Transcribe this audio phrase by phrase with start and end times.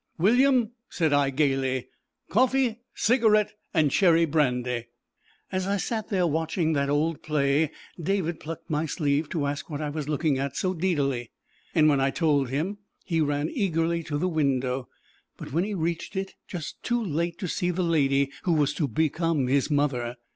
[0.17, 1.87] "William," said I gaily,
[2.31, 4.87] "coffee, cigarette, and cherry brandy."
[5.51, 7.69] As I sat there watching that old play
[8.01, 11.29] David plucked my sleeve to ask what I was looking at so deedily;
[11.75, 14.89] and when I told him he ran eagerly to the window,
[15.37, 19.45] but he reached it just too late to see the lady who was to become
[19.45, 20.15] his mother.